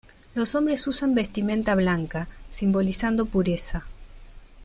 Los 0.33 0.55
hombres 0.55 0.87
usan 0.87 1.13
vestimenta 1.13 1.75
blanca, 1.75 2.27
simbolizando 2.49 3.27
pureza. 3.27 3.85